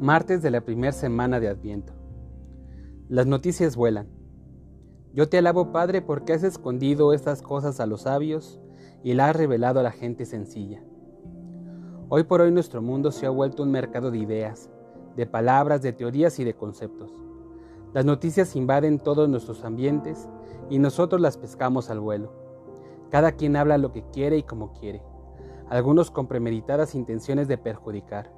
Martes 0.00 0.42
de 0.42 0.52
la 0.52 0.60
primera 0.60 0.92
semana 0.92 1.40
de 1.40 1.48
Adviento. 1.48 1.92
Las 3.08 3.26
noticias 3.26 3.74
vuelan. 3.74 4.06
Yo 5.12 5.28
te 5.28 5.38
alabo, 5.38 5.72
Padre, 5.72 6.02
porque 6.02 6.32
has 6.32 6.44
escondido 6.44 7.12
estas 7.12 7.42
cosas 7.42 7.80
a 7.80 7.86
los 7.86 8.02
sabios 8.02 8.60
y 9.02 9.14
las 9.14 9.30
has 9.30 9.36
revelado 9.36 9.80
a 9.80 9.82
la 9.82 9.90
gente 9.90 10.24
sencilla. 10.24 10.84
Hoy 12.08 12.22
por 12.22 12.40
hoy 12.40 12.52
nuestro 12.52 12.80
mundo 12.80 13.10
se 13.10 13.26
ha 13.26 13.30
vuelto 13.30 13.64
un 13.64 13.72
mercado 13.72 14.12
de 14.12 14.18
ideas, 14.18 14.70
de 15.16 15.26
palabras, 15.26 15.82
de 15.82 15.92
teorías 15.92 16.38
y 16.38 16.44
de 16.44 16.54
conceptos. 16.54 17.10
Las 17.92 18.04
noticias 18.04 18.54
invaden 18.54 19.00
todos 19.00 19.28
nuestros 19.28 19.64
ambientes 19.64 20.28
y 20.70 20.78
nosotros 20.78 21.20
las 21.20 21.36
pescamos 21.36 21.90
al 21.90 21.98
vuelo. 21.98 22.32
Cada 23.10 23.32
quien 23.32 23.56
habla 23.56 23.78
lo 23.78 23.90
que 23.90 24.04
quiere 24.12 24.36
y 24.36 24.44
como 24.44 24.74
quiere, 24.74 25.02
algunos 25.68 26.12
con 26.12 26.28
premeditadas 26.28 26.94
intenciones 26.94 27.48
de 27.48 27.58
perjudicar 27.58 28.37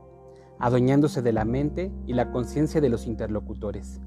adueñándose 0.61 1.23
de 1.23 1.33
la 1.33 1.45
mente 1.45 1.91
y 2.07 2.13
la 2.13 2.31
conciencia 2.31 2.81
de 2.81 2.91
los 2.91 3.07
interlocutores. 3.07 4.01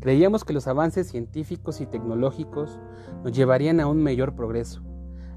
Creíamos 0.00 0.44
que 0.44 0.54
los 0.54 0.66
avances 0.66 1.08
científicos 1.08 1.82
y 1.82 1.86
tecnológicos 1.86 2.80
nos 3.22 3.32
llevarían 3.32 3.80
a 3.80 3.86
un 3.86 4.02
mayor 4.02 4.34
progreso, 4.34 4.82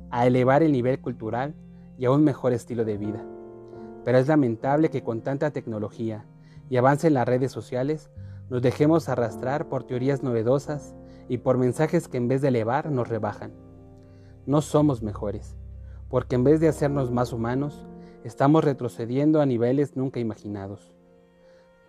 a 0.09 0.26
elevar 0.26 0.64
el 0.64 0.72
nivel 0.72 1.02
cultural 1.02 1.54
y 1.98 2.05
a 2.05 2.12
un 2.12 2.23
mejor 2.23 2.54
estilo 2.54 2.86
de 2.86 2.98
vida. 2.98 3.26
Pero 4.05 4.17
es 4.17 4.30
lamentable 4.30 4.90
que 4.90 5.04
con 5.04 5.22
tanta 5.22 5.52
tecnología 5.52 6.26
y 6.70 6.78
avance 6.78 7.08
en 7.08 7.14
las 7.16 7.28
redes 7.28 7.52
sociales 7.52 8.09
nos 8.50 8.62
dejemos 8.62 9.09
arrastrar 9.09 9.67
por 9.67 9.84
teorías 9.84 10.23
novedosas 10.23 10.95
y 11.28 11.40
por 11.40 11.58
mensajes 11.58 12.08
que 12.08 12.17
en 12.17 12.30
vez 12.30 12.42
de 12.42 12.48
elevar 12.48 12.90
nos 12.90 13.09
rebajan. 13.09 13.52
No 14.45 14.62
somos 14.62 15.02
mejores, 15.02 15.58
porque 16.09 16.36
en 16.36 16.45
vez 16.45 16.62
de 16.62 16.70
hacernos 16.70 17.12
más 17.12 17.34
humanos, 17.34 17.86
estamos 18.23 18.63
retrocediendo 18.63 19.41
a 19.41 19.45
niveles 19.45 19.95
nunca 19.95 20.20
imaginados. 20.20 20.94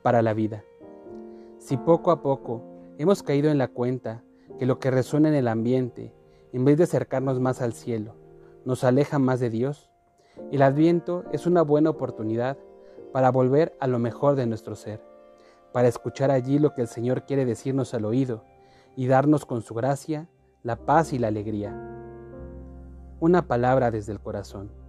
Para 0.02 0.22
la 0.22 0.34
vida. 0.34 0.64
Si 1.58 1.76
poco 1.76 2.10
a 2.10 2.22
poco 2.22 2.62
hemos 2.98 3.22
caído 3.22 3.50
en 3.50 3.58
la 3.58 3.68
cuenta 3.68 4.22
que 4.58 4.66
lo 4.66 4.78
que 4.78 4.90
resuena 4.90 5.28
en 5.28 5.34
el 5.34 5.48
ambiente, 5.48 6.12
en 6.52 6.64
vez 6.64 6.76
de 6.76 6.84
acercarnos 6.84 7.40
más 7.40 7.62
al 7.62 7.72
cielo, 7.72 8.14
nos 8.64 8.84
aleja 8.84 9.18
más 9.18 9.40
de 9.40 9.50
Dios, 9.50 9.90
el 10.50 10.62
adviento 10.62 11.24
es 11.32 11.46
una 11.46 11.62
buena 11.62 11.90
oportunidad 11.90 12.58
para 13.12 13.30
volver 13.30 13.76
a 13.80 13.86
lo 13.86 13.98
mejor 13.98 14.34
de 14.34 14.46
nuestro 14.46 14.74
ser, 14.74 15.00
para 15.72 15.88
escuchar 15.88 16.30
allí 16.30 16.58
lo 16.58 16.74
que 16.74 16.82
el 16.82 16.88
Señor 16.88 17.24
quiere 17.24 17.44
decirnos 17.44 17.94
al 17.94 18.04
oído 18.04 18.44
y 18.96 19.06
darnos 19.06 19.46
con 19.46 19.62
su 19.62 19.74
gracia 19.74 20.28
la 20.62 20.76
paz 20.76 21.12
y 21.12 21.18
la 21.18 21.28
alegría. 21.28 21.72
Una 23.20 23.46
palabra 23.46 23.90
desde 23.90 24.12
el 24.12 24.20
corazón. 24.20 24.83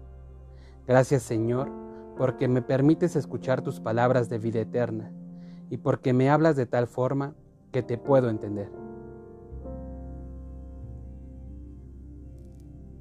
Gracias 0.88 1.24
Señor, 1.24 1.70
porque 2.18 2.48
me 2.48 2.62
permites 2.62 3.16
escuchar 3.16 3.62
tus 3.62 3.80
palabras 3.80 4.30
de 4.30 4.38
vida 4.38 4.60
eterna 4.60 5.12
y 5.70 5.78
porque 5.78 6.14
me 6.14 6.30
hablas 6.30 6.56
de 6.56 6.66
tal 6.66 6.88
forma 6.88 7.34
que 7.72 7.82
te 7.82 7.98
puedo 7.98 8.30
entender. 8.30 8.70